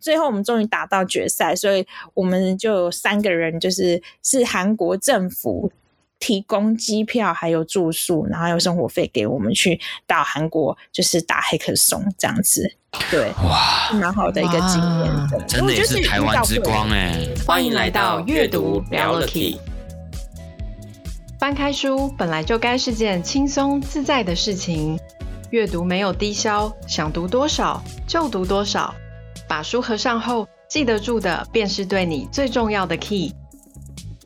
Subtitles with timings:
[0.00, 5.70] 最后我们终于打到决赛，所以我们就有三个人，就是是韩国政府
[6.18, 12.74] 提供机票还有住宿，然后还有生活费给我们去到韩国，就是打黑客松这样子。
[13.10, 17.28] 对，哇，蛮好的一个经验的，真的也是台湾之光哎！
[17.46, 19.58] 欢迎来到阅读聊了 Key。
[21.38, 24.98] 翻开书本来就该是件轻松自在的事情，
[25.50, 28.92] 阅读没有低消，想读多少就读多少。
[29.50, 33.32] 把书合上后，记得住的便是对你最重要的 key。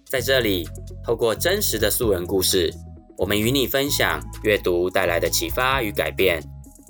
[0.05, 0.69] 在这里，
[1.03, 2.71] 透过真实的素人故事，
[3.17, 6.45] 我们与你分享阅读带来的启发与改变，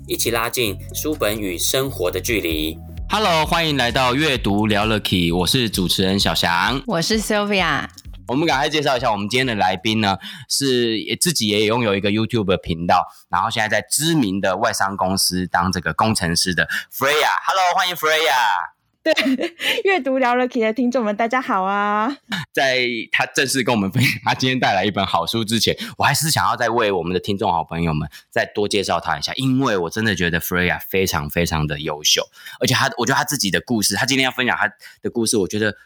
[0.08, 2.76] 一起拉近书本与生活的距离。
[3.08, 7.86] Hello，欢迎来到阅读聊了 Key，我是主持人小翔，我是 Sylvia。
[8.26, 10.16] 我们赶快介绍一下，我们今天的来宾呢，
[10.48, 17.28] 是自己也拥有一个 YouTube 频道，然后现在在知名的外商公司当这个工程师的 Freya。
[17.46, 18.72] Hello，欢迎 Freya。
[19.02, 19.12] 对，
[19.84, 22.16] 阅读聊了 Key 的听众们，大家好啊！
[22.54, 32.26] 在他正式跟我们分享他今天带来一本好书之前，我还是想要再为我们的听众好朋友们再多介绍他一下，因为我真的觉得 Freya 非常非常的优秀，
[32.58, 35.76] 而且他，我觉得他自己的故事，他今天要分享他的故事，我觉得。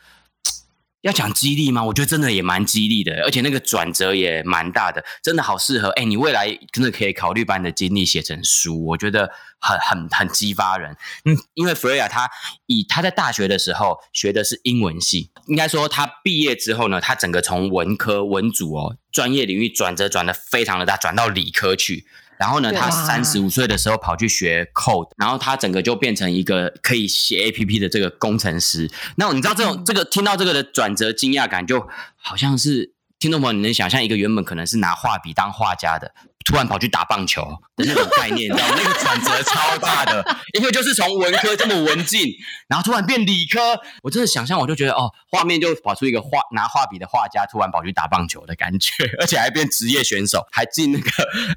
[1.03, 1.85] 要讲激励吗？
[1.85, 5.91] 我觉得真的也蛮激励的，而且那个转折也蛮大的，真的好适合。
[5.91, 10.97] 哎，你未来真的可以考虑把你的经历写成书，我觉得很很很激发人。
[11.25, 12.29] 嗯，因为 Freya 他
[12.67, 22.07] 以他在大学的时候学的是英文系，应该说他毕业之后呢，他整个从文科文组哦专业领域转折转得非常的大，转到理科去。
[22.39, 28.91] 然后呢，他三十五岁的时候跑去学 code，然后他整个就变成一个可以写 APP 的这个工程师。
[29.17, 36.12] 那你知道这种、嗯、这个听到这个的转折惊讶感，就好像是听众朋友，你能想象一个原本可能是拿画笔当画家的，
[36.49, 37.43] 突然跑去打棒球
[37.77, 38.75] 的那种概念，你知道吗？
[38.79, 40.25] 那个转折超大的，
[40.59, 42.27] 因为就是从文科这么文静，
[42.69, 51.11] 然后突然变理科，我真的想象我就觉得哦，画面就跑出一个画拿画笔的画家，突然跑去打棒球的感觉， 而且还变职业选手，还进那个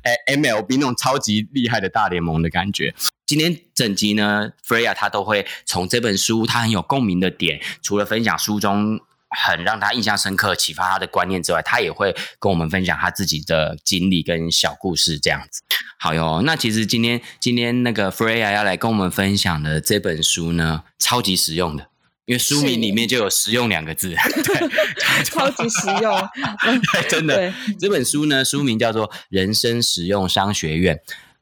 [0.04, 2.94] 诶 MLB 那种超级厉害的大联盟的感觉。
[3.26, 9.00] 今天整集呢，Freya 他都会从这本书，他很有共鸣的点，除了分享书中。
[9.32, 15.62] 很让他印象深刻、启发他的观念之外，他也会跟我们分享他自己的经历跟小故事，这样子。
[15.98, 21.88] 好哟，那其实今天今天那个 Freya 要来跟我们分享的这本书呢，超级实用的，
[22.26, 24.10] 因为书名里面就有“实用”两个字，
[24.44, 24.70] 对，
[25.24, 26.30] 超级实用，
[27.08, 27.54] 真的。
[27.80, 30.96] 这本书呢，书名叫做《人生实用商学院》，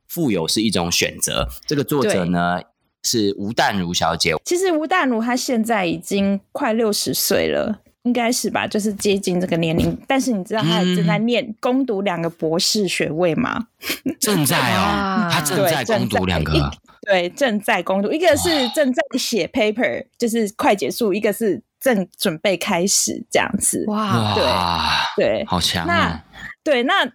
[0.08, 1.50] 富有是一种选择。
[1.66, 2.62] 这个作者呢。
[3.04, 4.36] 是吴淡如小姐。
[4.46, 8.68] 其实吴淡如她现在已经快六十岁了，应该是吧？
[8.68, 9.98] 就是接近这个年龄。
[10.08, 13.68] 但是你知道她正在念攻读两个博士学位吗？
[14.20, 16.72] 正在哦，她正在攻读两个。
[17.02, 23.84] 对，正在攻读，一个是正在写 paper，就是快结束；一个是正准备开始这样子。
[23.88, 24.36] 哇，
[25.16, 25.88] 对对，好强哦。
[25.88, 26.24] 那
[26.62, 27.06] 对，那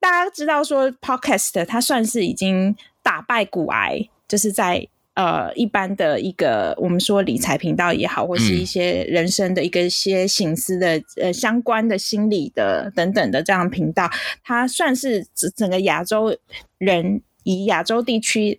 [0.00, 4.88] 大家知道说 podcast 它算是已经打败骨癌，就是在。
[5.20, 14.10] 呃，一般的一个我们说理财频道也好，或是一些人生的一个一些省思的、嗯、呃相关的心理的等等的这样频道，
[14.42, 16.34] 它算是整个亚洲
[16.78, 18.58] 人以亚洲地区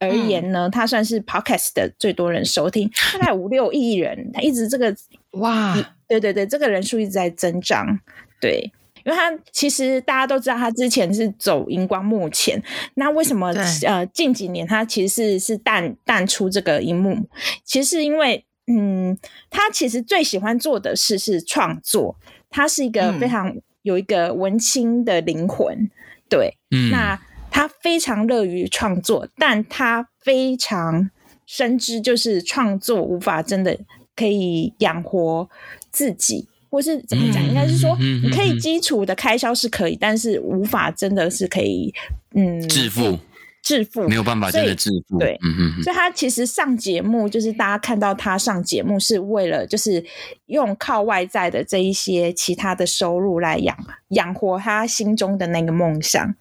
[0.00, 4.92] 而言呢，嗯、它算是 podcast 的最多人收听，大概五六亿人，它一直这个
[5.32, 8.00] 哇，对对对，这个人数一直在增长，
[8.40, 8.72] 对。
[9.04, 12.62] 因为他其实大家都知道，他之前是走荧光幕前，
[12.94, 13.52] 那为什么
[13.86, 17.28] 呃近几年他其实是是淡淡出这个荧幕？
[17.64, 19.18] 其实是因为嗯，
[19.50, 22.16] 他其实最喜欢做的事是创作，
[22.48, 25.90] 他是一个非常有一个文青的灵魂，嗯、
[26.28, 27.20] 对，嗯，那
[27.50, 31.10] 他非常乐于创作，但他非常
[31.44, 33.76] 深知就是创作无法真的
[34.14, 35.50] 可以养活
[35.90, 36.48] 自己。
[36.72, 37.46] 或是怎么讲？
[37.46, 41.92] 应该是说，你可以基础的开销是可以，但是无法真的是可以，
[42.34, 43.18] 嗯，致富，
[43.62, 45.18] 致富没有办法真的致富。
[45.18, 45.38] 对，
[45.82, 50.02] 所以他其实上节目，就是大家看到他上节目，是为了就是
[50.46, 53.76] 用靠外在的这一些其他的收入来养
[54.08, 56.34] 养活他心中的那个梦想。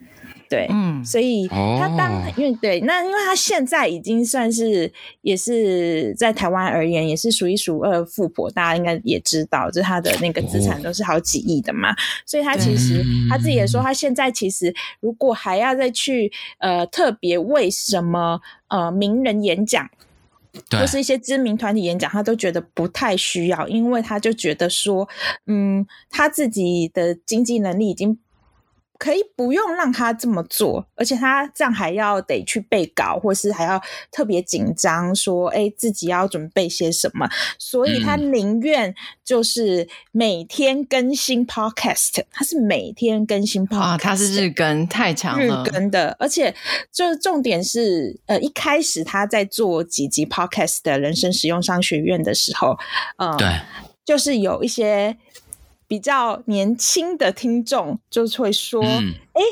[0.52, 11.94] 对，嗯，所以他当、哦、因为对，那因为他现在已经算是也是在台湾而言，也是数一数二富婆，大家应该也知道，就是他的那个资产都是好几亿的嘛。
[11.94, 11.96] 哦、
[12.26, 19.90] 所以他其实他自己也说，他现在其实如果还要再去呃特别为什么呃名人演讲，
[20.72, 25.08] 或是一些知名团体演讲，他都觉得不太需要，因为他就觉得说，
[25.48, 28.20] 嗯，他自己的经济能力已经。
[29.02, 33.82] 可以不用让他这么做，而且他这样还要得去背稿，或是还要
[34.12, 37.28] 特别紧张，说哎自己要准备些什么，
[37.58, 38.94] 所以他宁愿
[39.26, 46.54] 就是每天更新 podcast，他是每天更新 podcast，啊，他是日更太强了，日更的，而且
[46.94, 52.78] 就是重点是，呃，一开始他在做几集 podcast 的人生实用商学院的时候，
[53.18, 53.48] 呃，对，
[54.06, 55.18] 就是有一些。
[55.92, 59.44] 比较年轻的听众就会说：“哎、嗯欸，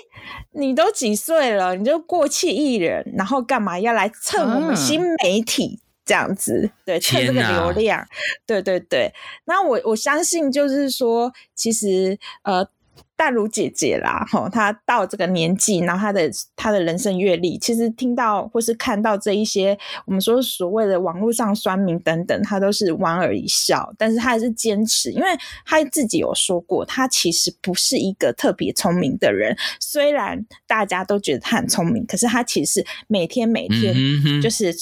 [0.53, 1.75] 你都几岁了？
[1.75, 6.71] 你就过气艺人，然后干嘛要来蹭我们新媒体这样子？
[6.85, 8.07] 对，蹭这个流量。
[8.45, 9.13] 对对对。
[9.43, 12.65] 那我我相信，就是说，其实呃。”
[13.19, 23.93] 淡如姐姐啦，吼，她到这个年纪，然后她的她的人生阅历，其实听到或是看到这一些，我们说所谓的网络上酸民等等，她都是莞尔一笑。
[23.97, 25.27] 但是她还是坚持，因为
[25.65, 29.53] 她自己有说过，她其实不是一个特别聪明的人。
[29.81, 33.93] 虽然大家都觉得她很聪明，可是她其实每天每天
[34.41, 34.73] 就是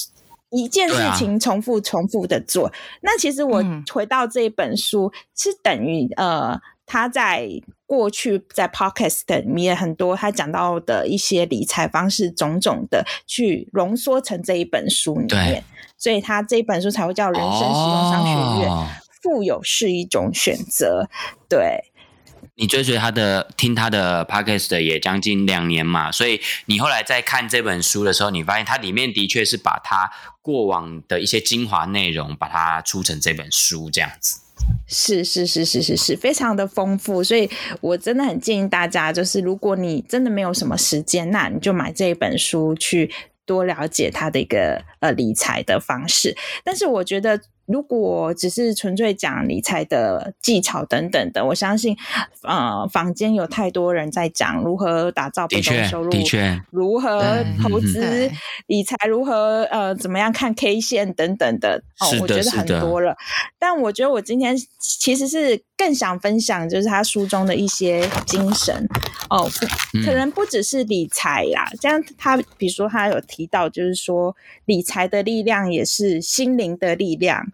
[0.52, 2.68] 一件事情重复重复的做。
[2.68, 6.62] 嗯、那其实我回到这一本书，是等于呃。
[6.88, 7.48] 他在
[7.86, 15.64] 过去在 podcast 里面很多他讲到的一些理财方式种种的，去浓缩成这一本书里面，
[15.98, 18.88] 所以他这一本书才会叫《人生实用商学院》哦，
[19.22, 21.10] 富有是一种选择。
[21.50, 21.92] 对，
[22.56, 30.10] 你追随他的听他的 podcast 也将近两年嘛，所以你后来在看这本书的时候，你发现它里面的确是把他
[30.42, 34.40] 过往的一些精华内容，把它出成这本书这样子。
[34.88, 37.50] 是是是是是是，非常的丰富，所以
[37.82, 43.12] 我真的很建议大家，就是如果你真的没有什么时间，那你就买这一本书去
[43.46, 46.36] 多了解他的一个呃理财的方式。
[46.64, 47.40] 但是我觉得。
[47.68, 51.96] 如果只是纯粹讲理财的技巧等等的，我相信，
[52.44, 58.32] 呃，坊间有太多人在讲如何打造被动收入，的确，如何投资
[58.68, 63.16] 理财，如何呃怎么样看 K 线等等的，哦，我觉得很多了。
[63.60, 68.88] 但我觉得我今天其实是更想分享，就是他书中的一些精神。
[69.30, 69.48] 哦，
[70.06, 74.36] 可能不只是理财啦，这样他比如说他有提到，就是说
[74.66, 77.46] 理财的力量也是心灵的力量。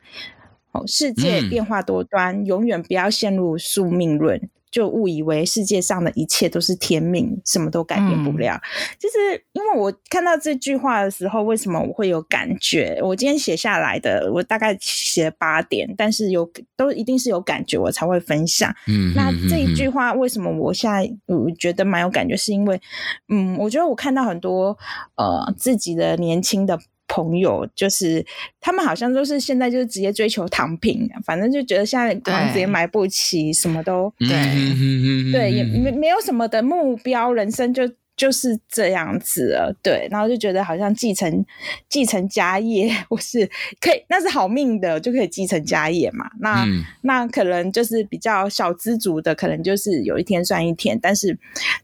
[0.71, 8.55] 哦，世界变化多端，嗯、永远不要陷入宿命论，就误以为世界上的一切都是天命，什么都改变不了。
[8.55, 12.99] 嗯、就是因为我看到这句话的时候，为什么我会有感觉？
[13.03, 18.73] 我今天写下来的，我大概写了八点，但是有都一定是有感觉，我才会分享。
[18.87, 22.35] 嗯，那这一句话为什么我现在我觉得蛮有感觉？
[22.35, 22.81] 是因为，
[23.29, 24.75] 嗯，我觉得我看到很多
[25.17, 26.79] 呃自己的年轻的。
[27.07, 28.25] 朋友就是
[28.59, 37.89] 他们，好像都是现在就是直接追求躺平，反正就觉得现在房子也买不起，什么都对，对，也没没有什么的目标，人生就。
[38.15, 41.43] 就是这样子了，对，然后就觉得好像继承
[41.89, 43.49] 继承家业，我是
[43.81, 46.29] 可以，那是好命的，就可以继承家业嘛。
[46.39, 51.35] 那、嗯、那可能就是比较小资族的，可能就是有一天算一天，但是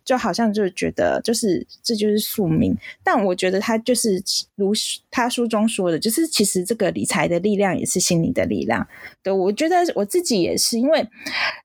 [0.06, 2.78] 就好像就觉得就是这就是宿命。
[3.04, 4.22] 但我觉得他就是
[4.56, 4.72] 如
[5.10, 8.88] 他书中说的，就是其实这个理财的力量也是心理的力量。
[9.24, 11.04] 对，我觉得我自己也是，因为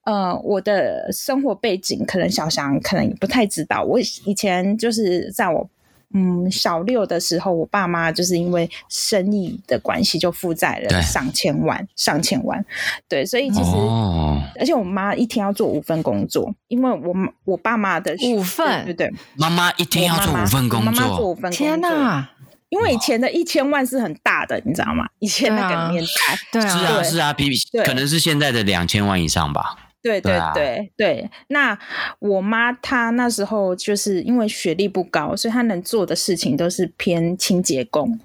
[0.05, 4.54] 呃，我的生活背景可能小翔可能也不太知道，我以前。
[4.79, 5.69] 就是在我
[6.13, 12.65] 嗯小六的时候，我爸妈就是因为生意的关系就负债了上千万，上千万。
[13.09, 22.31] 对，所以其实，哦、而且我妈一天要做五份工作，因为我我爸妈的五份，对对，妈妈一天要做五份工作，妈妈做五份工作，天哪！
[22.71, 25.07] 因为以前的一千万是很大的，你知道吗？
[25.21, 29.84] 以前那个年代，对啊，是啊，是啊，比比可能是现在的两千万以上吧。
[30.05, 31.77] 对对对对，那
[32.19, 38.21] 我妈她那时候就是因为学历不高，所以她能做的事情都是偏清洁工，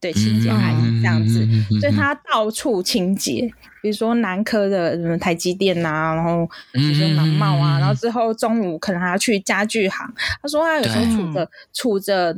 [0.00, 1.44] 对清洁阿姨这样子，
[1.80, 3.50] 所以她到处清洁，
[3.82, 10.08] 比如说南科的什么台积电啊，然后比如说南茂啊，然后之后中午可能还要去家具行，
[10.40, 12.36] 她说她有时候杵着杵着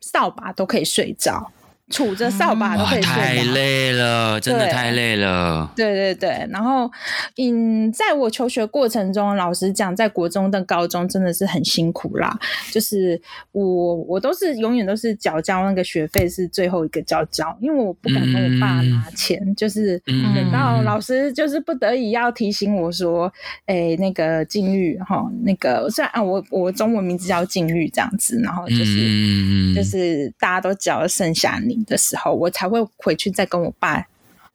[0.00, 1.52] 扫把都可以睡着。
[1.92, 5.70] 杵着扫把都可以睡，太累了，真的太累了。
[5.76, 6.90] 对对对，然后，
[7.36, 12.38] 嗯，在我求学过程中，老实讲，在国中的高中真的是很辛苦啦。
[12.72, 13.20] 就是
[13.52, 19.38] 我，我都是永远都是缴交那个学费是最后一个缴交，因为我不敢跟我爸拿钱。
[19.44, 23.30] 嗯、就是等到老师就是不得已要提醒我说，
[23.66, 31.81] 哎、欸，那个禁欲哈，那个虽然啊，我我中文名字叫禁欲这样子，然后就是、嗯、就是大家都缴了，剩下你。
[31.84, 34.06] 的时候，我才会回去再跟我爸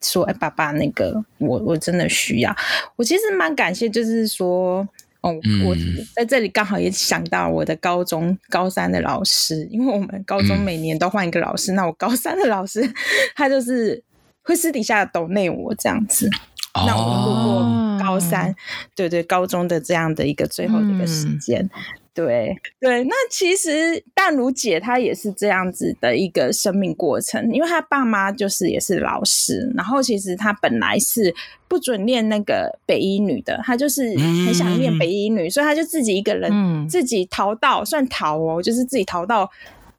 [0.01, 2.55] 说：“哎，爸爸，那个我我真的需要。”
[2.95, 4.87] 我其实蛮感谢，就是说，
[5.21, 5.33] 哦，
[5.65, 5.75] 我
[6.15, 12.91] 在这里刚好也想到我的高中高三的老师，因为我们高中每年都换一个老师，嗯、那我高三的老师
[13.35, 14.03] 他就是
[14.43, 16.29] 会私底下抖内我这样子，
[16.73, 18.53] 哦、那我度过高三，
[18.95, 21.61] 对对，高中的这样的一个最后的一个时间。
[21.63, 21.69] 嗯
[22.17, 22.57] 对。
[22.81, 31.33] 对，那其实淡如姐她也是这样子的一个生命过程，因为她爸妈就是也是老师，然后其实她本来是
[31.67, 39.49] 不准念那个北一女的，她就是很想念北一女，嗯、所以她就自己一个人自己逃到，嗯、算逃哦，就是自己逃到，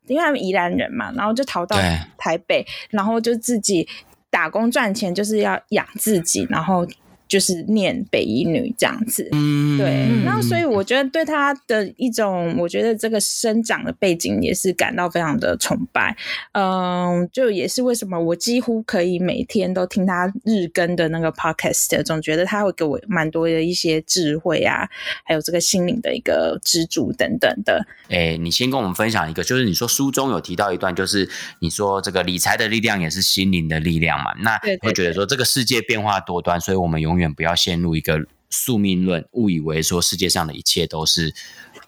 [0.08, 1.76] 因为他们宜兰人嘛，然后就逃到
[2.16, 3.86] 台北，然后就自己
[4.28, 6.84] 打工赚钱，就是要养自己，然后。
[7.28, 16.16] 就是念北一女这样子，嗯，对，那所以我觉得对她的一种，我觉得这个生长的背景也是感到非常的崇拜，
[16.52, 24.88] 嗯，就也是为什么我几乎可以每天都听他日更的那个 podcast，总觉得他会给我蛮多的一些智慧啊，
[25.24, 27.86] 还有这个心灵的一个支柱等等的。
[28.08, 41.34] 哎、欸，你先跟我们分享一个，就是你说书中有提到一段，就是你说这个理财的力量也是心灵的力量嘛，那会觉得说这个世界变化多端，所以我们永远不要陷入一个宿命论，误以为说世界上的一切都是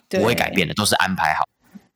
[0.08, 1.44] 不会改变的，都是安排好。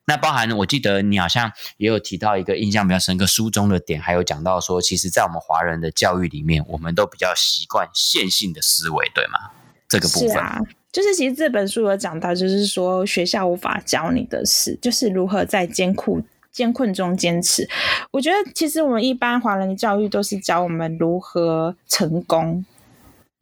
[0.06, 9.50] 那包含我记得你好像也有提到一个印象比较深刻书中的点，还有讲到说，其实，在我们华人的教育里面，我们都比较习惯线性的思维，对吗？
[9.88, 10.60] 这个部分，是啊，
[10.92, 16.22] 就是其实这本书有讲到，就是说学校无法教你的事，就是如何在艰苦
[16.52, 17.66] 艰困中坚持。
[18.10, 22.64] 我觉得其实我们一般华人的教育都是教我们如何成功。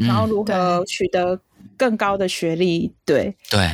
[0.07, 1.41] 然后如何取得
[1.77, 2.87] 更高的学历？
[2.87, 3.71] 嗯、对对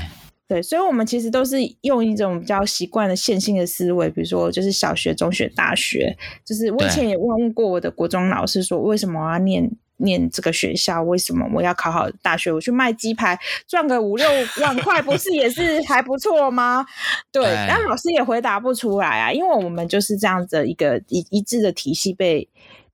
[0.49, 6.17] 对，所以，我们其实都是用一种比较习惯的线性的思维，比如说，就是小学、中学、大学。
[6.43, 11.03] 就是我以前也问过我的国中老师，说为什么我要念念这个学校？
[11.03, 12.51] 为什么我要考好大学？
[12.51, 14.27] 我去卖鸡排赚个五六
[14.63, 16.87] 万块，不是也是还不错吗？
[17.31, 22.49] 对，但老师也回答不出来啊，因为我们就是这样子的一个一一致的体系被。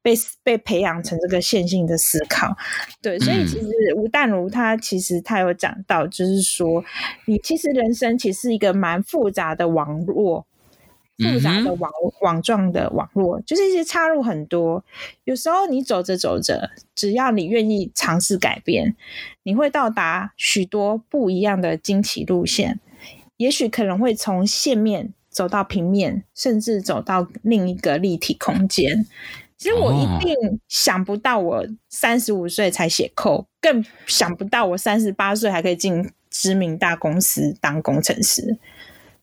[0.05, 2.55] 被被培养成这个线性的思考，
[3.01, 6.85] 对，所以其实吴淡如他其实他有讲到，就是说，
[7.25, 10.45] 你其实人生其实是一个蛮复杂的网络，
[11.17, 14.85] 复杂的网网状的网络，就是一些插入很多。
[15.25, 18.95] 有时候你走着走着，只要你愿意尝试改变，
[19.45, 22.79] 你会到达许多不一样的惊奇路线，
[23.39, 29.07] 也许可能会从线面走到平面，甚至走到另一个立体空间。
[29.57, 30.35] 其实我一定
[30.69, 38.59] 想不到，我三十五岁才写 code，更想不到我三十八岁还可以进知名大公司当工程师。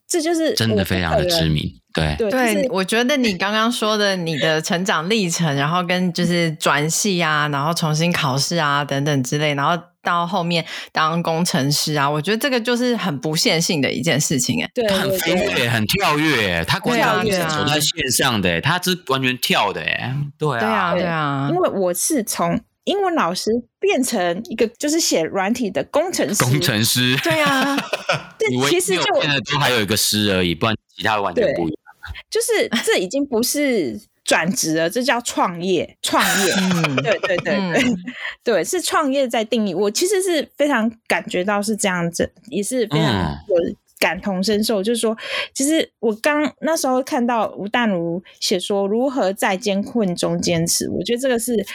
[0.08, 1.64] 这就是真的非常的知名。
[1.94, 9.91] 对对，对我觉得你刚刚说的你的成长历程，然后跟就是转系啊，然后重新考试啊等等之类，然后。
[10.04, 27.78] 到后面当工程师啊，我觉得这个就是很不线性的一件事情哎，对，他很飞跃，很跳跃，他光他是走在线上的，他是完全跳的哎，对啊，对啊，因为我是从英文老师变成一个就是写软体的工程师，工程师， 对啊，
[28.40, 31.78] 对，其实就现在都还有一个师而已，不然其他完全不一样，
[32.30, 34.00] 就是这已经不是。
[34.32, 35.98] 转职了，这叫创业。
[36.02, 37.98] 创业，嗯、 对对对对，嗯、
[38.46, 39.74] 对，是创业在定义。
[39.74, 44.82] 我其实是非常感觉到是这样子，也是非常有感同身受。
[44.82, 45.18] 嗯、就是说，
[45.54, 51.66] 其实我刚那时候看到吴淡如写说如何在艰困中坚持，我觉得这个是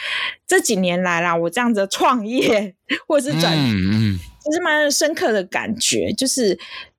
[0.47, 2.73] 这几年来啦，我这样子的创业
[3.07, 6.11] 或者是转职，嗯、其实蛮深刻的感觉。
[6.11, 6.57] 就是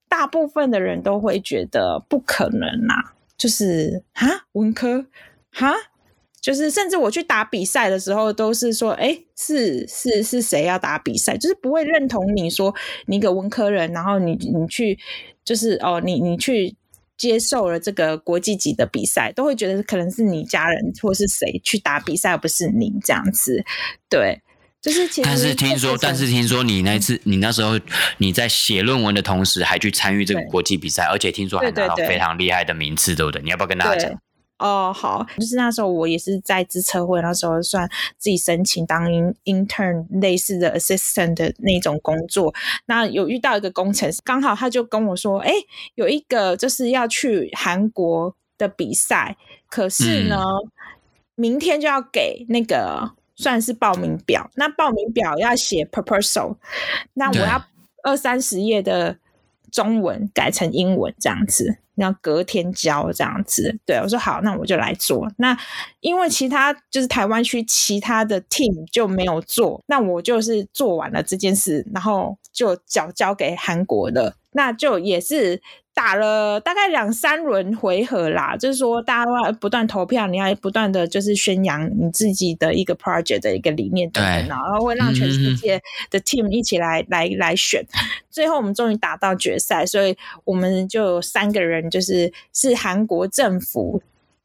[0.09, 5.07] 大部分的人都会觉得不可能啊，就是啊，文科。
[5.53, 5.73] 哈，
[6.41, 11.37] 就是甚至我去打比赛的时候，都是说，哎、欸，是是是谁要打比赛？
[11.37, 12.75] 就是不会认同你说
[13.07, 14.99] 你一个文科人，然后你你去，
[15.45, 16.77] 就是哦，你你去
[17.17, 23.65] 接受了这个国际级的比赛，都会觉得可能是你家人或是谁去打比赛，而不是你这样子。
[24.09, 24.41] 对，
[24.81, 25.23] 就是其实。
[25.25, 27.81] 但是听说，但是听说你那次，你那时候
[28.19, 33.43] 你在写论文的同时，还去参与这个国际比赛，而且听说还拿到非常厉害的名次，对不对？
[33.43, 34.21] 你要不要跟大家讲？
[34.59, 39.05] 哦，好，就是那时候我也是在职测会，那时候算自己申请当
[39.45, 42.53] intern 类似的 assistant 的那种工作。
[42.87, 45.53] 那有遇到一个工程师，刚好他就跟我说，哎，
[45.95, 49.37] 有一个就是要去韩国的比赛，
[49.69, 50.71] 可是呢，嗯、
[51.37, 54.51] 明天就要给那个算是报名表。
[54.57, 56.57] 那报名表要写 proposal，
[57.15, 57.65] 那我要
[58.03, 59.17] 二三十页的
[59.71, 63.79] 中文改成英文这样子，然后隔天交这样子。
[63.87, 65.31] 对，我说好，那我就来做。
[65.39, 65.57] 那
[66.01, 75.63] 因为其他就是台湾区其他的 team 就没有做，那我就是做完了这件事，然后就交交给韩国的，那就也是。
[75.99, 87.85] 打了大概两三轮回合啦，就是说大家要不断投票，你要不断的就是宣扬你自己的一个 project 的一个理念等等，然后会让全世界的 team 一起来、嗯、来来选。
[88.31, 94.01] 最后我们终于打到决赛，所以我们就有三个人，就是是韩国政府。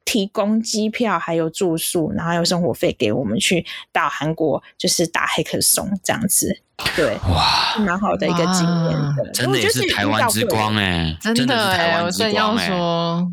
[0.05, 6.59] 提供机票，还有住宿，然后还有生活费给我们去到韩国，就是打黑客松这样子，
[6.95, 13.25] 对，哇，蛮好的一个经验的，真的也是台湾 之光哎，真的哎，我正要说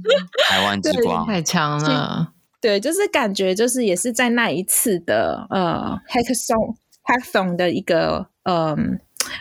[0.49, 9.01] 台湾之光太强了，对，就是感觉就是也是在那一次的呃黑客松黑客松的一个嗯。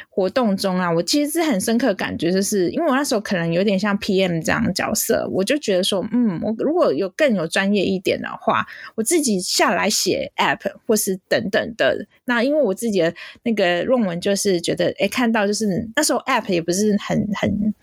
[0.10, 8.66] 活动中啊，我其实是很深刻感觉，就是因为我那时候可能有点像 PM 这样的角色，我就觉得说，嗯，我如果有更有专业一点的话，
[8.96, 12.06] 我自己下来写 App 或是等等的。
[12.26, 17.74] 那因为我自己的那个论文就是觉得，诶，看到就是那时候 App 也不是很很，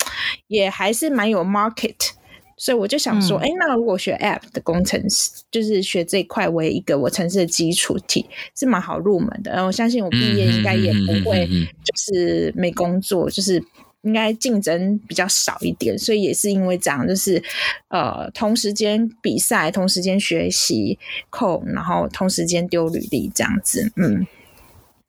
[0.49, 2.16] 也还是蛮有 market。
[2.57, 8.25] 所以我就想说，哎、嗯，那如果学 App 的工程师，就是学这一块为一个我城市的基础题，
[8.57, 9.51] 是蛮好入门的。
[9.53, 13.63] 然后我相信我毕业应该也不会就是没工作，就是
[14.03, 15.99] 应该竞争比较少一点。
[15.99, 17.43] 所以也是因为这样，就是
[17.89, 20.99] 呃，同时间比赛，同时间学习
[21.31, 24.27] code，然后同时间丢履历这样子，嗯。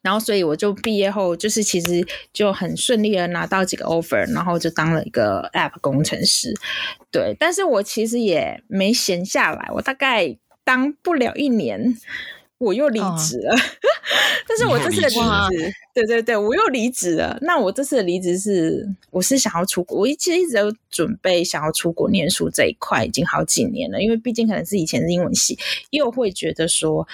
[0.08, 6.54] 然后，所以我就毕业后，就是其实就很顺利的拿到几个 offer，然后就当了一个 app 工程师。
[7.12, 11.94] 对，但是我其实也没闲下来，我大概当不了一年，
[12.58, 13.54] 我又离职了。
[13.54, 13.60] 哦、
[14.48, 17.38] 但是我这次的离职，对对对，我又离职了。
[17.42, 24.02] 那我这次的离职是，我是想要出国，我其实一直有准备想要出国念书这一块，已经好几年了。
[24.02, 25.60] 因为毕竟可能是以前是英文系，
[25.90, 27.06] 又会觉得说，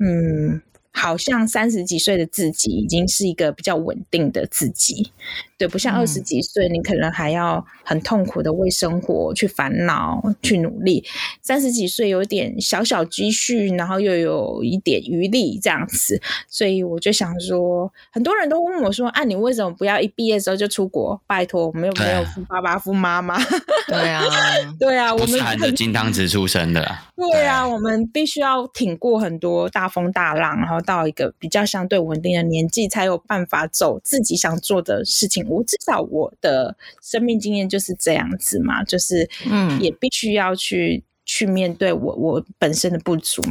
[0.00, 0.60] 嗯。
[0.92, 5.12] 好像三十几岁的自己已经是一个比较稳定的自己，
[5.56, 11.04] 对，不像二十几岁，你可能还要很痛苦的为生活去烦恼、去努力。
[11.40, 21.18] 三十几岁有点小小积蓄，然后又有一点余力这样子，所以我就想说，很多人都问我说：“啊，你为什么不要一毕业之后就出国？
[21.26, 23.38] 拜托，我们又没有富爸爸、富妈妈。”
[23.86, 24.22] 对啊，
[24.78, 26.98] 对啊，我们含着金汤匙出生的。
[27.16, 30.79] 对啊，我们必须要挺过很多大风大浪，然后。
[30.80, 35.46] 到一个比较相对稳定的年纪，才有办法走自己想做的事情。
[35.48, 43.42] 我至少我的生命经验就是这样子嘛，就是嗯，也必须要去、嗯、去面对我我本身的不足。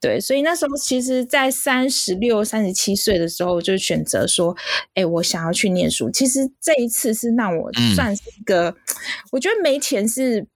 [0.00, 4.56] 对，所以那时候其实，在三十六、三十七岁的时候，就选择说，
[4.94, 6.10] 哎、欸，我想要去念书。
[6.10, 8.76] 其实这一次是让我算是一个，嗯、
[9.32, 10.46] 我觉得没钱是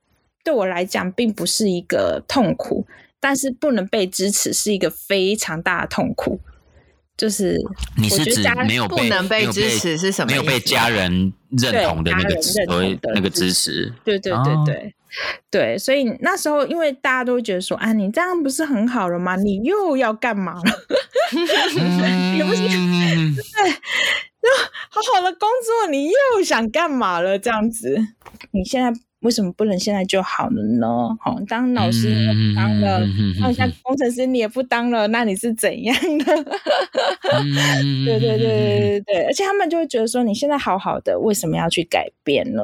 [0.45, 2.87] 对我来讲并不是一个痛苦。
[3.21, 6.41] 但是不能被支持是一个非常大的痛苦，
[7.17, 7.59] 就是
[7.99, 10.31] 你是指没有不能被支持是什么？
[10.31, 14.93] 没有被家人认同的那个所谓那个支持，对对对对、哦、
[15.51, 19.37] 对，所以那时候因为大家都会觉得说啊，你这样不是很好了吗？
[19.37, 20.63] 你又要干嘛了？
[21.31, 24.51] 你不是对，
[24.89, 27.39] 好好的工作，你又想干嘛了？
[27.39, 27.99] 这样子，
[28.53, 28.99] 你现在。
[29.21, 30.87] 为什么不能现在就好了呢？
[31.21, 33.01] 好，当老师也不当了，
[33.39, 36.25] 那像工程师你也不当了，那你是怎样的？
[38.07, 42.63] 对对对对对对，而且他们就会觉得说，你现在好好的，为什么要去改变呢？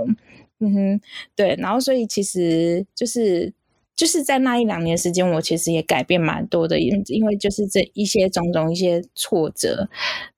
[0.61, 1.01] 嗯哼，
[1.35, 3.53] 对，然后所以其实就是
[3.95, 9.91] 就是在那一两年时间，我其实也改变蛮多的，因因为就是这一些种种一些挫折，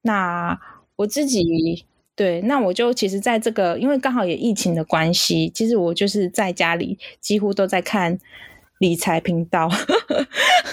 [0.03, 0.59] 那
[0.97, 1.85] 我自己。
[2.19, 8.19] 对，那我就其实在这个，因为刚好也疫情的关系，其实我就是在家里几乎都在看
[8.79, 9.71] 理财频道。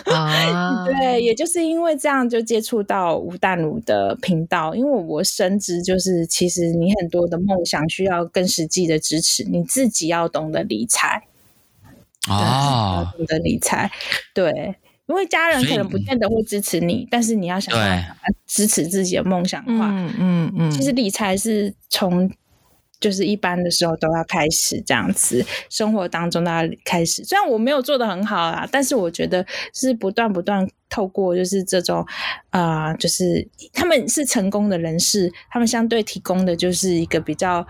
[0.05, 11.27] 啊， 对，也就是因为这样就接触到吴淡如的频道，因为我深知就是其实你很多的梦想需要更实际的支持，你自己要懂得理财。
[12.27, 13.91] 啊，懂得理财，
[14.33, 14.73] 对。
[15.07, 18.03] 因为家人可能不见得会支持你，但是你要想要
[18.47, 22.27] 支持自己的梦想的话，嗯嗯嗯，其实理财是从
[22.99, 27.23] 就是一般的时候都要开始这样子，生活当中都要开始。
[27.23, 32.03] 虽然我没有做的很好啦，但是我觉得是不断不断透过就是这种
[32.49, 37.67] 啊、呃，就是他们是成功的人士，他们相对提供的就是一个比较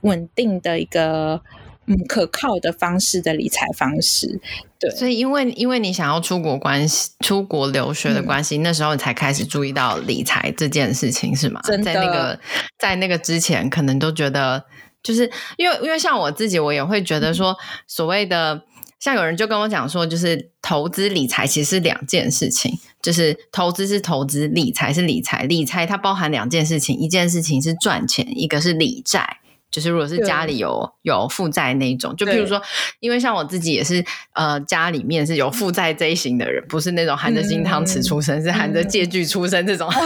[0.00, 1.42] 稳定的一个。
[1.90, 4.40] 嗯，可靠的方式的理财方式，
[4.78, 4.88] 对。
[4.92, 11.60] 所以，因为因为你想要出国关系、出国留学的关系，嗯、那时候你才开始注意到理财这件事情，是吗？
[11.64, 11.82] 真。
[11.82, 12.38] 在那个
[12.78, 14.64] 在那个之前，可能都觉得
[15.02, 17.56] 就是因为因为像我自己，我也会觉得说，
[17.88, 18.62] 所谓的
[19.00, 22.72] 像有人就跟我讲说，就是投资理财其实是两件事情，
[23.02, 29.38] 就是投资是投资，理财是理财，理财它包含两件事情，一件事情是赚钱，一个是理债。
[29.70, 32.60] 就是如果是家里有有负债那种，就比如说，
[32.98, 40.00] 因为像我自己也是，呃，家里面是有负债这一型的人，不是那种含着金汤匙出生，嗯、是含着借据出生这种，嗯、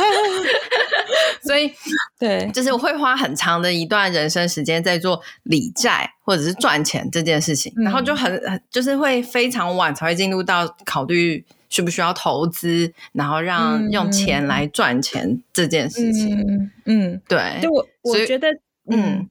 [1.43, 1.73] 所以
[2.21, 16.39] 对，就是我会花很长的一段人生时间在做理债或者是赚钱这件事情，嗯、然后就很就是会非常晚才会进入到考虑需不需要投资，然后让用钱来赚钱这件事情。
[16.39, 18.49] 嗯，嗯对，就我我觉得，
[18.91, 19.27] 嗯。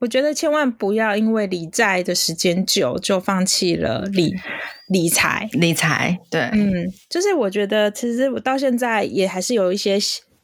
[0.00, 4.34] 我觉得千万不要因为理债的时间久就放弃了理
[4.88, 5.46] 理财。
[5.52, 6.18] 理财。
[6.30, 9.98] 对，嗯，就是我觉得其实我到现在也还是有一些，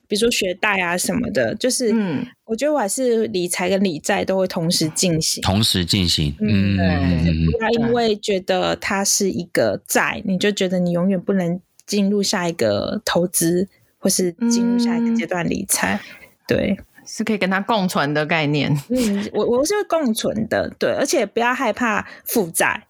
[0.06, 13.66] 比如说学贷啊什么的，就是，嗯，我觉得我还是理财跟理债都会同时进行，同时进行，嗯，对，不要因为觉得它是一个债，你就觉得你永远不能进入下一个投资
[13.98, 15.98] 或是进入下一个阶段理财，
[16.46, 16.78] 对。
[17.06, 18.76] 是可以跟他共存的概念。
[18.90, 22.82] 嗯，我我是共存的，对，而且不要害怕负债。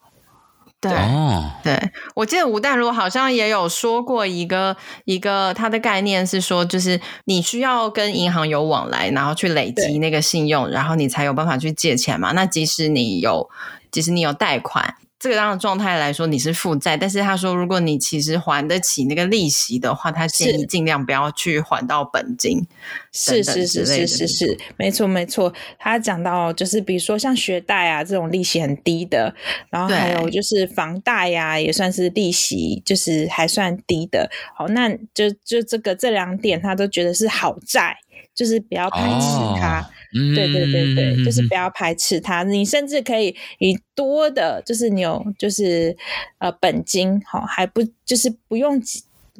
[0.79, 4.76] 对，哦、对，我记得吴淡如好像也有说过一个
[5.07, 12.33] 一个他的概念是说，就是你需要跟银行有往来，然后去累积那个信用，然后你才有办法去借钱嘛。
[12.33, 13.48] 那即使你有，
[13.90, 14.94] 即使你有贷款。
[15.18, 22.66] 这个样的状态来说，你是负债，但是他说，如果你其实还得起那个利息的话，他建议尽量不要去还到本金。
[23.12, 25.50] 是是是是是是，没错没错。
[25.79, 29.35] 他讲到就是，比如说像学贷啊这种利息很低的，
[29.70, 34.31] 然后还有就是房贷呀、啊，也算是利息就是还算低的。
[34.55, 37.96] 好，那就就这个这两点，他都觉得是好债，
[38.35, 39.81] 就是不要排斥它。
[39.81, 39.96] 哦
[40.35, 42.42] 对对对对，就是不要排斥它。
[42.42, 45.96] 你甚至可以以多的，就是你有就是
[46.38, 48.81] 呃本金好，还不就是不用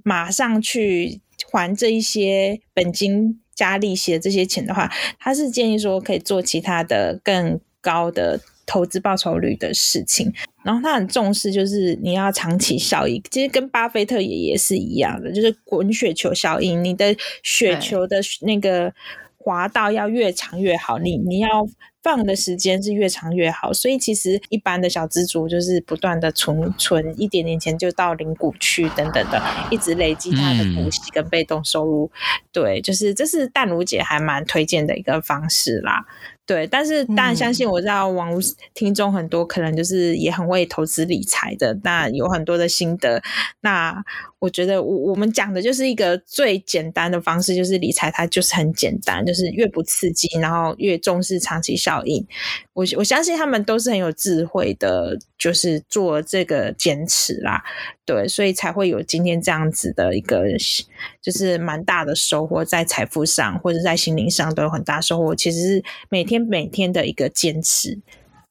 [0.04, 10.32] 马上去还这一些本金加利息的这些钱的话，他是建议说可以做其他的更高的投资报酬率的事情。
[10.64, 18.92] 然后他很重视就是你要长期效益，其实跟巴菲特爷爷是一样的，就是滚雪球效应，你的雪球的那个。
[19.46, 21.64] 滑道要越长越好，你你要
[22.07, 29.42] 放的时间是越长越好，所以其实一般的小资族就是不断的存存一点点钱就到零股去等等的，
[29.73, 32.07] 一直累积他的股息跟被动收入。
[32.07, 32.11] 嗯、
[32.53, 36.07] 对，就是这是淡如姐还蛮推荐的一个方式啦。
[36.47, 38.40] 对，但是当然相信我知道网络
[38.73, 43.21] 听众很多可能就是也很会投资理财的，那有很多的心得。
[43.62, 44.01] 那
[44.38, 52.26] 我觉得我我们讲的就是一个最简单的方式，就是理财它就是很简单，就是越不刺激，然后越重视长期效应。
[52.72, 57.64] 我我相信他们都是很有智慧的，就是做这个坚持啦。
[58.04, 60.44] 对，所以才会有今天这样子的一个，
[61.22, 65.35] 就是蛮大的收获，在财富上或者在心灵上都有很大收获。
[65.35, 67.98] 其实是每天每天的一个坚持。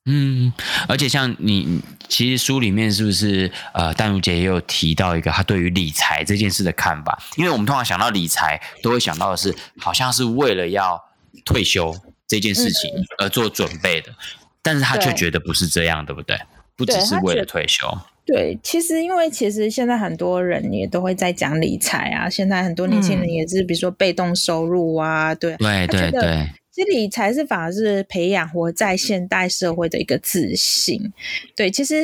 [0.07, 0.53] 嗯，
[0.87, 7.17] 而且像你，其实书里面是不是呃，丹如姐也有提到一个她对于理财这件事的看法？
[7.37, 11.03] 因为我们通常想到理财，都会想到的是好像是为了要
[11.43, 11.91] 退休
[12.27, 14.15] 这件事情而做准备的，嗯、
[14.61, 16.37] 但是他却觉得不是这样，对，对不对？
[16.75, 17.87] 不只是为了退休。
[18.25, 31.13] 对，其实因为其实现在很多人也都会在讲理财啊，现在很多年轻人也是，比如说被动收入啊，嗯、对，对对对，其实理财是反而是培养活在现代社会的一个自信。
[31.55, 32.03] 对，其实，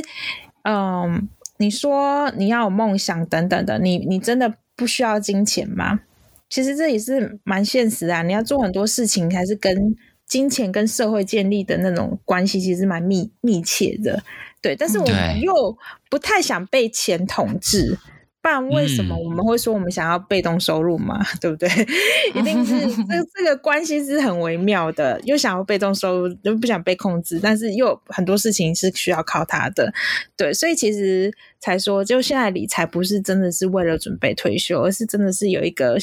[0.63, 6.01] 嗯，你说你要有梦想等等的，你你真的不需要金钱吗？
[6.49, 9.95] 其实这也是蛮现实啊，你要做很多事情，还是跟
[10.31, 14.23] 金钱跟社会建立的那种关系，其实蛮密密切的。
[14.61, 15.77] 对，但是我们又
[16.09, 17.97] 不太想被钱统治，
[18.41, 21.19] 不然为什么我们会说我们想要被动收入嘛？
[21.21, 21.67] 嗯、 对不对？
[22.33, 29.93] 一定是这这个关系是很微妙的，又想要被动收入，又不想被控制，但是又很多事情是需要靠它的。
[30.37, 35.97] 对，所以其实才说，就现在理财不是真的是为了准备退休，而是真的是有一个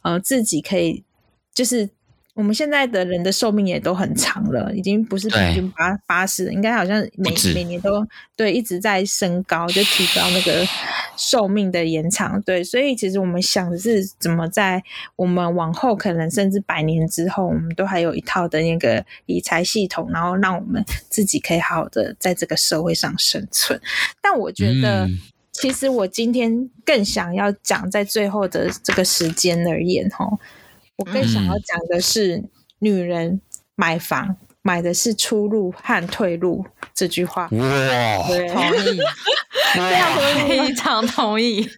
[0.00, 1.04] 呃自己可以
[1.52, 1.90] 就是。
[2.38, 10.64] 我们现在的人的寿命也都很长了，已经不是平均八八十，应该好像每止每年都对一直在升高，就提高那个
[11.16, 12.40] 寿命的延长。
[12.42, 14.80] 对，所以其实我们想的是怎么在
[15.16, 23.80] 我们往后可能甚至百年之后，我们都还有一套的那个理财系统，然后让我们自己可以好好的在这个社会上生存。
[24.22, 25.18] 但我觉得，嗯、
[25.50, 30.24] 其实我今天更想要讲，在最后的这个时间而言，哈。
[30.98, 32.42] 我更想要讲的是，
[32.80, 33.40] 女人
[33.76, 37.44] 买房买的是出路和退路这句话。
[37.44, 37.48] 哇，
[38.26, 39.00] 对，同意，
[39.74, 41.70] 非常同意，非常同意。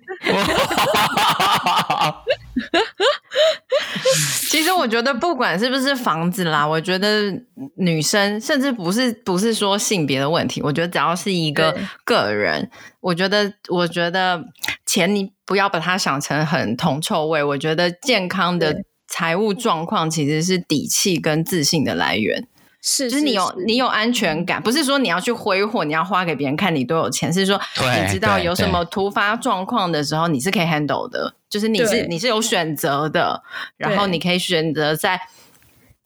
[4.48, 7.30] 其实我觉得，不管是不是房子啦，我觉得
[7.76, 14.42] 女生甚至不是不是说性别的问题，我觉得只要是一个个人，我觉得我觉得
[14.86, 17.42] 钱你不要把它想成很铜臭味。
[17.42, 22.46] 我觉得健康的财务状况其实是底气跟自信的来源。
[22.82, 33.42] 是，就是你有你有安全感，不是说你要去挥霍，你要花给别人看你多有钱，是说你知道有什么突发状况的时候，你是可以 handle 的，就是你是你是有选择的，
[33.76, 35.20] 然后你可以选择在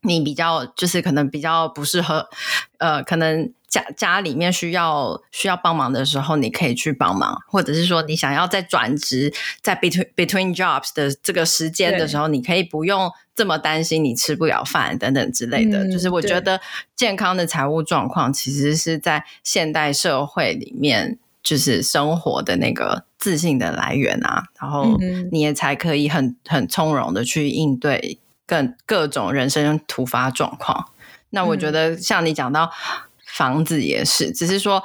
[0.04, 2.28] 你比较就是可能比较不适合，
[2.78, 3.52] 呃，可能。
[3.66, 15.82] 家家里面需要需要帮忙的时候，你可以去帮忙，或者是说你想要在转职在 between between jobs 的这个时间的时候，你可以不用这么担心你吃不了饭等等之类的。
[15.82, 16.60] 嗯、就是我觉得
[16.94, 24.44] 健康的财务状况其实是在现代社会里面，就是生活的那个自信的来源啊。
[24.60, 24.96] 然后
[25.32, 30.86] 你也才可以很很从容的去应对各各种人生突发状况。
[31.30, 32.70] 那我觉得像你讲到。
[33.26, 34.80] 房子也是，只是说，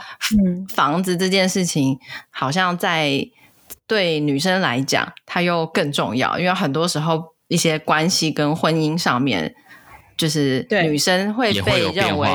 [0.73, 1.99] 房子这件事情
[2.31, 3.29] 好像在
[3.85, 9.53] 对女生来讲，它又更重要，因为很多时候一些关系跟婚姻上面，
[10.17, 12.27] 就是女生会被认为，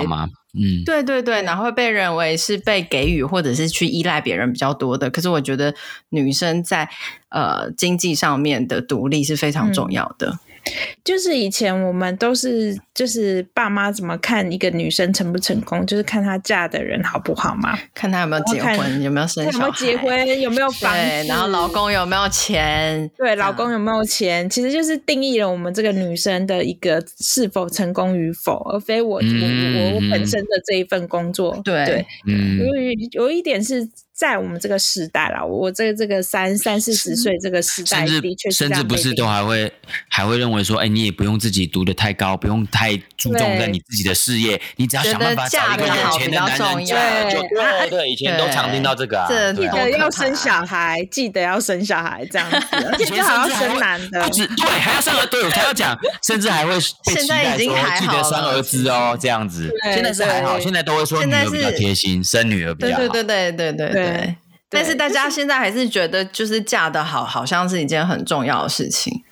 [0.53, 5.11] 嗯，对对对，然后会被认为是被给予或者是去依赖别人比较多的。
[5.11, 5.75] 可是我觉得
[6.11, 6.89] 女生在
[7.31, 10.39] 呃经济上面的独立是非常重要的。
[10.67, 10.73] 嗯
[11.05, 33.87] 就是以前我们都是，就是爸妈怎么看一个女生成不成功，就是看她嫁的人好不好嘛，看她有没有结婚，有没有生小孩，有没有结婚，有没有房子，然后老公有没有钱，对，老公有没有钱，其实就是定义了我们这个女生的一个是否成功与否，而非我、嗯、我我我本身的这一份工作，对对，嗯，有有一点是。
[34.17, 39.73] 在我们这个时代啦，我这个这个三三四十岁这个时代，的确甚至不是都还会
[40.09, 47.91] 还会认为说，哎，你也不用自己读的太高，不用太注重在你自己的事业，你只要想办法找一个有钱的男人嫁就对。
[47.91, 57.67] 对，以前都常听到这个啊，记得要生小孩，记得要生小孩这样子， 而且还要生男的，不止对，还要生儿，对，我才要讲，甚至还会被期待说
[57.99, 59.69] 记得生儿子哦，这样子。
[59.93, 62.99] 现在是还好，现在都会说女儿比较贴心，生女儿比较好。
[62.99, 64.04] 对对对对对对。
[64.07, 64.37] 对，
[64.69, 69.23] 但是大家现在还是觉得，就是嫁得好，好像是一件很重要的事情。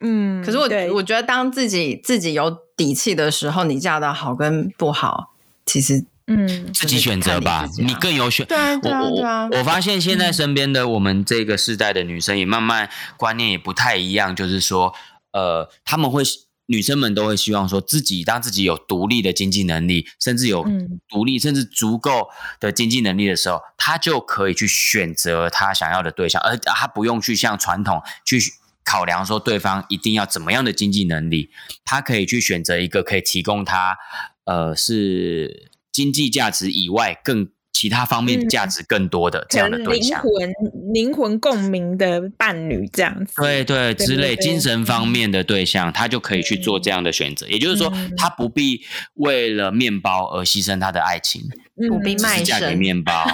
[0.00, 5.32] 嗯，可是我我觉得，当自己自己有底气的时候，你嫁得好跟不好，
[5.64, 8.44] 其实嗯，自己选择吧，你更有选。
[8.46, 9.48] 对啊，对啊，对啊。
[9.52, 14.94] 我发现现在身边的我们这个世代的女生也慢慢观念也不太一样，就是说，
[15.32, 16.22] 呃，他们会。
[16.66, 20.64] 女生们都会希望说，自己当自己有独立的经济能力，甚至有
[21.08, 22.28] 独立甚至足够
[22.60, 28.40] 的经济能力的时候，她就可以去选择她想要的对象，而她不用去像传统去
[28.84, 31.50] 考量说对方一定要怎么样的经济能力，
[31.84, 33.96] 她可以去选择一个可以提供她
[34.44, 37.48] 呃是经济价值以外更。
[37.78, 40.52] 其他方面价值更多的这样的对象，灵魂
[40.94, 47.46] 灵魂共鸣的伴侣这样子，对对之类精神方面的对象，他就可以去做这样的选择。
[47.48, 48.80] 也就是说，他不必
[49.16, 51.42] 为了面包而牺牲他的爱情。
[51.88, 53.26] 不必卖身，嫁给面包，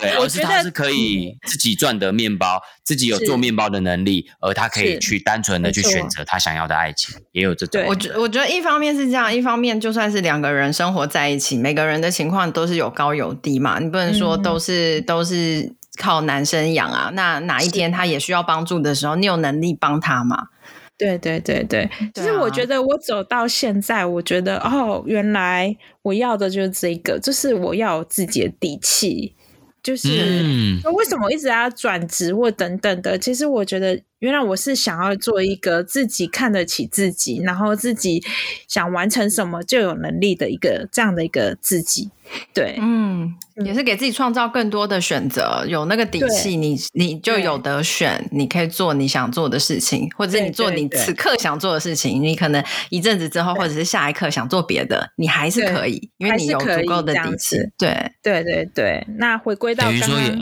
[0.00, 7.84] 对， 而是他是可以自己赚得面包，自己有做面包的能力，而他可以去单纯的去选择他想要的爱情，也有这种。
[7.86, 17.10] 我觉我觉得一方面是这样，一方面就算是两个人生活在一起，每个人的情况都是有高有低嘛，你不能说都是都是靠男生养啊。
[17.14, 20.48] 那哪一天他也需要帮助的时候，你有能力帮他吗？
[20.98, 29.32] 对对对对，其实我觉得我走到现在，我觉得哦，原来我要的就是这个，就是我要有自己的底气，
[29.80, 30.10] 就是
[30.92, 33.16] 为什么一直要转职或等等的。
[33.16, 38.20] 其实我觉得，原来我是想要做一个自己看得起自己，然后自己
[38.66, 42.10] 想完成什么就有能力的一个这样的一个自己。
[42.52, 43.34] 对，嗯，
[43.64, 52.22] 也是给自己创造更多的选择，有那个底气，你你就有得选，你可以做你想做的事情，或者是你做你此刻想做的事情。
[52.22, 57.56] 你可能一阵子之后，或者是下一刻想做别的，你还是可以，因为你有足够的底气。
[57.76, 59.06] 对，对，对，对。
[59.18, 60.38] 那回归到等于说也，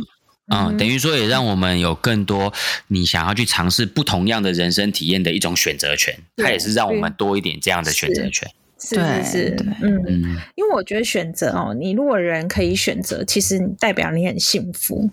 [0.54, 2.52] 嗯，等于说也让我们有更多
[2.88, 6.14] 你想要去尝试不同样的人生体验的一种选择权。
[6.36, 8.50] 它也是让我们多一点这样的选择权。
[8.78, 15.10] 是是是，嗯，因为我觉得选择哦，你如果人可以选择，其实代表你很幸福。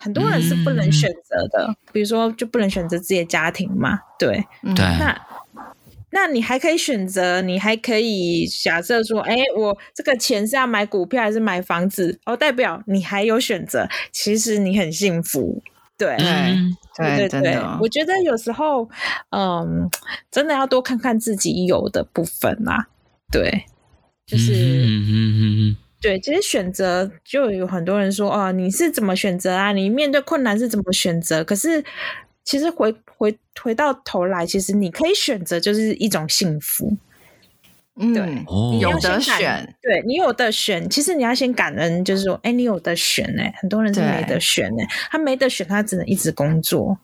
[0.00, 4.84] 很多人是不能选择的，嗯、比如说就不能选择自己的家庭嘛，对，对。
[4.98, 5.26] 那
[6.10, 12.20] 那你还可以选择，你还可以假设说，哎，我这个钱是要买股票还是买房子？
[12.26, 15.62] 哦，代表你还有选择，其实你很幸福。
[15.96, 18.88] 对，嗯、对，对，对，对，我觉得有时候，
[19.30, 19.90] 嗯，
[20.30, 22.86] 真的要多看看自己有的部分啊。
[23.30, 23.64] 对，
[24.26, 29.72] 就是，嗯嗯嗯对，其实选择就有很多人说，哦，你是怎么选择啊？
[29.72, 31.42] 你面对困难是怎么选择？
[31.42, 31.84] 可是，
[32.44, 36.96] 其实回回回到头来，其实你可以选择，就是一种幸福。
[38.00, 40.88] 嗯，对，你有得选，对你有得选。
[40.88, 43.42] 其实你要先感恩，就是说，哎，你有得选呢。
[43.60, 46.96] 很多人是没得选呢，他没得选，他只能一直工作。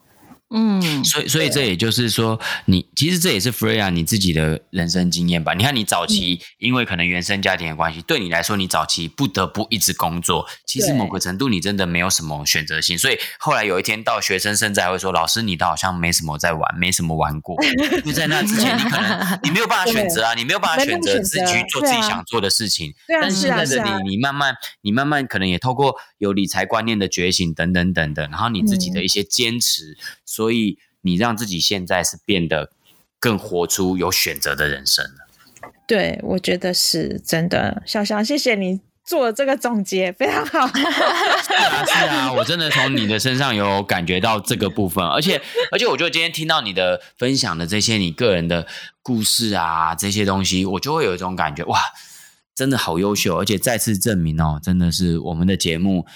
[0.51, 5.55] 嗯，所以所以这也就是说，你其实这也是 Freya 你自己的人生经验吧？
[5.55, 12.97] 你看你早期因为可能原生家庭的关系，对你来说，你早期不得不一直工作，其实某个程度你真的没有什么选择性。
[12.97, 17.57] 所以后来有一天到学生甚至还会说：“老师，你倒好像没什么在玩，没什么玩过。
[18.05, 22.95] ”因为在那之前，你可能你没有办法选择啊，你没有办法选择自己去做自己想做的事情。
[23.21, 29.97] 但是现在的你，你慢慢你慢慢可能也透过有理财观念的觉醒等等等等，然后你自己的一些坚持。
[30.35, 32.71] 所以你让自己现在是变得
[33.21, 35.71] 更活出有选择的人生了。
[35.87, 37.83] 对，我觉得是真的。
[37.87, 40.67] 小翔，谢谢你做这个总结，非常好。
[40.67, 48.67] 是啊，是啊，我真的从你的身上有感觉到这个部分，而且， 而且，我觉得今天听到你的分享的这些你个人的
[49.03, 51.79] 故事啊，这些东西，我就会有一种感觉，哇，
[52.55, 56.07] 真的好优秀，而且再次证明哦，真的是我们的节目，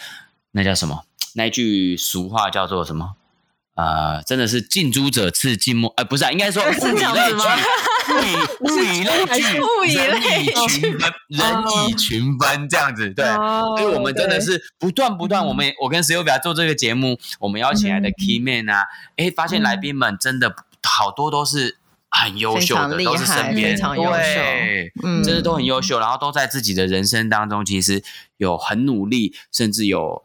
[0.53, 1.05] 那叫什么？
[1.35, 3.17] 那句俗话叫做什么？
[3.79, 8.01] 呃，真的是近朱者赤，近墨呃，不是啊，应该说物以类聚，
[8.61, 10.19] 物以类聚， 物以类
[10.67, 10.81] 聚，
[11.29, 13.25] 人以群分，这样子，对，
[13.77, 18.85] 所以我们真的是不断不断，我们我跟 Sylvia 做这个节目，我们邀请来的 Key Man 啊，
[19.17, 21.79] 哎，发现来宾们真的好多都是
[22.11, 24.41] 很优秀的，都是身边非常优秀，
[25.05, 28.03] 嗯，真的都很优秀，然后都在自己的人生当中，其实
[28.39, 30.25] 有很努力，甚至有。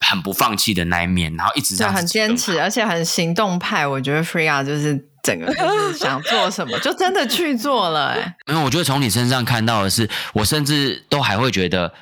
[0.00, 3.86] 很不放弃的那一面，然后一直在很坚持，而且很行动派。
[3.86, 8.08] 我觉得 Freya 就是整个就是 想做什么就真的去做了。
[8.18, 11.92] 哎，因为我觉得从你身上看到的是，我甚至都还会觉得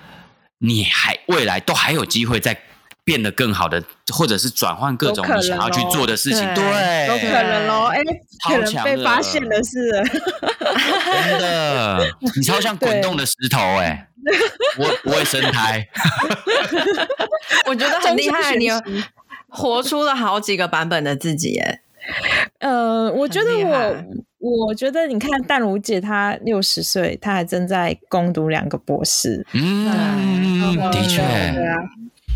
[0.58, 2.56] 你还未来都还有机会再
[3.04, 6.40] 变得更好的，或者是转换各种你想要去做的事情。
[6.54, 7.86] 对，有可能哦。
[7.86, 8.00] 哎，
[8.48, 9.90] 可能被发现的是，
[11.28, 14.08] 真的，你超像滚动的石头哎。
[14.78, 15.86] 我不会生胎，
[17.68, 18.56] 我觉得很厉害。
[18.56, 18.70] 你
[19.50, 21.80] 活出了好几个版本的自己，哎，
[22.60, 23.50] 呃，我觉得
[24.38, 31.76] 我，我觉得你看淡如姐，她六十岁，她还正在攻读两个博士，嗯，的确，对啊，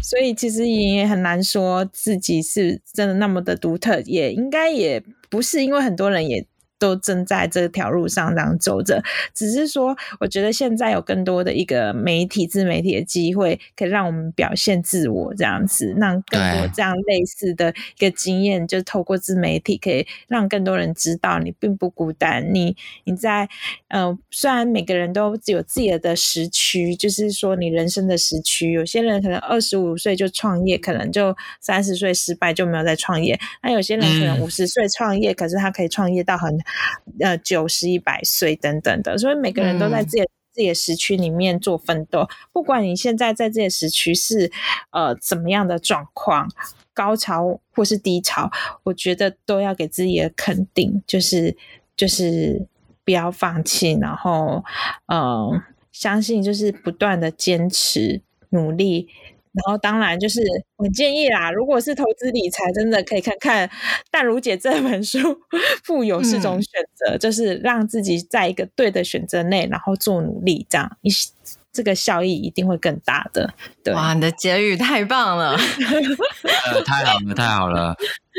[0.08, 6.46] 所以其实也很难说自己是真的那么的独特，也应该也不是，因为很多人也。
[6.78, 9.02] 都正在这条路上这样走着，
[9.34, 22.54] 只是说，我觉得现在有更多的一个媒体、自媒体的机会，可以让我们表现自我，这样子，让更多这样类似的一个经验，就透过自媒体，可以让更多人知道你并不孤单。
[22.54, 23.48] 你你在
[23.88, 36.56] 呃，虽然每个人都有自己的时区，就是说你人生的时区，有些人可能二十五岁就创业，可能就三十岁失败就没有再创业；那有些人可能五十岁创业，可是他可以创业到很。
[37.20, 42.28] 呃，九十一百岁等等的，所以每个人都在自己自己的时区里面做奋斗。
[42.52, 44.50] 不管你现在在这些时区是
[44.90, 46.48] 呃怎么样的状况，
[46.92, 48.50] 高潮或是低潮，
[48.82, 51.56] 我觉得都要给自己的肯定，就是
[51.96, 52.66] 就是
[53.04, 54.64] 不要放弃，然后
[55.06, 59.08] 嗯、呃，相信就是不断的坚持努力。
[59.52, 60.40] 然后，当然就是
[60.76, 63.68] 我建议啦，如果是投资理财，真的可以看看
[64.10, 65.18] 淡如姐这本书
[65.84, 71.10] 《富有是种选择》，嗯，就是让自己在一个对的选择内，然后做努力，这样一。
[71.78, 73.54] 这个效益一定会更大的。
[73.84, 77.94] 对，哇，你的结语太棒了，呃，太好了， 太好了！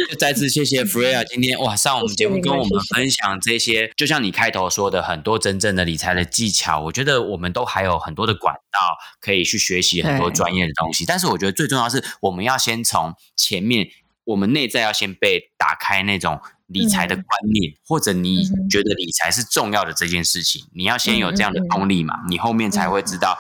[0.10, 11.06] 就再次谢谢 Freya 今天哇上我们节目跟我们分享这些，谢谢，就像你开头说的，很多真正的理财的技巧，我觉得我们都还有很多的管道可以去学习很多专业的东西。
[11.06, 13.88] 但是我觉得最重要的是，我们要先从前面，
[14.26, 16.42] 我们内在要先被打开那种。
[16.70, 23.38] 理财的观念，或者你觉得理财是重要的这件事情，你要先有这样的动力嘛，你后面才会知道，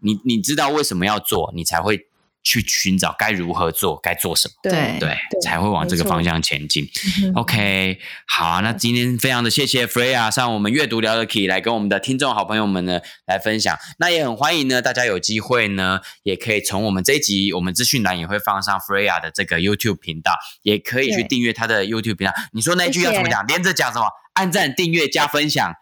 [0.00, 2.08] 你你知道为什么要做，你才会。
[2.42, 6.88] 去寻找该如何做，该做什么，对对，才会往这个方向前进。
[7.34, 13.76] OK，好啊，那今天非常的谢谢 Freya 上我们阅读聊的 Key 来跟我们的听众好朋友们呢来分享。
[13.98, 22.32] 那也很欢迎呢，大家有机会呢，也可以从我们这一集，我们资讯栏也会放上 Freya 的这个 YouTube 频道，也可以去订阅他的 YouTube 频道。
[22.52, 23.46] 你说那句要怎么讲？
[23.46, 24.06] 连着讲什么？
[24.34, 25.74] 按赞、订阅、加分享。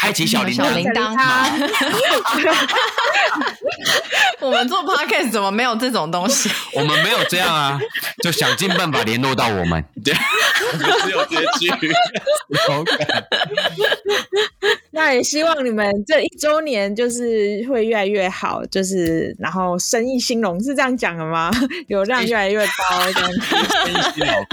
[0.00, 1.12] 开启小铃小铃铛。
[4.40, 6.50] 我们做 podcast 怎么没有这种东西？
[6.74, 7.78] 我们没有这样啊，
[8.22, 9.84] 就想尽办法联络到我们。
[10.04, 10.14] 对，
[11.04, 11.70] 只有这句。
[12.70, 12.92] OK。
[14.90, 21.50] 那也希望你们这一周年就是会越来越好，就是然后生意兴隆，是这样讲的吗？
[21.86, 23.40] 流量越来越高，这样子。
[23.40, 24.46] 生意兴隆。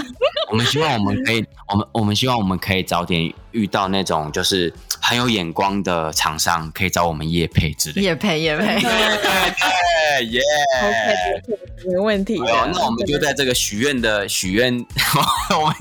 [0.50, 4.72] 我们希望我们可以，我们我们希望我们可以早点遇到那种就是。
[4.98, 10.40] 很有眼光的厂商可以找我们叶配之类，叶配叶配，对对耶
[10.82, 12.40] ，OK，没问题。
[12.40, 14.74] 好，那我们就在这个许愿的许愿，
[15.54, 15.76] 我们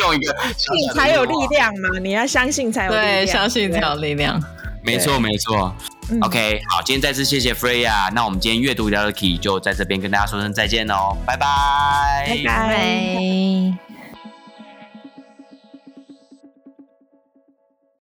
[0.00, 4.42] 用一个信才有力量嘛，你要 相信才有力量，对，相信才有力量。
[4.82, 5.74] 没错没错
[6.22, 13.99] ，OK，好，今天再次谢谢 Freya，那我们今天阅读聊的 Key 就在这边跟大家说声再见喽，拜拜，拜拜。